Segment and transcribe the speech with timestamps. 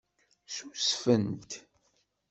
[0.47, 1.51] Ssusfent.